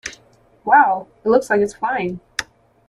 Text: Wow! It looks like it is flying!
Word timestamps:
Wow! 0.65 1.09
It 1.23 1.29
looks 1.29 1.51
like 1.51 1.59
it 1.59 1.63
is 1.65 1.75
flying! 1.75 2.21